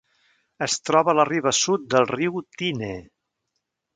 Es 0.67 0.77
troba 0.89 1.11
a 1.13 1.15
la 1.19 1.25
riba 1.29 1.53
sud 1.59 1.85
del 1.95 2.09
riu 2.13 2.43
Tyne. 2.61 2.91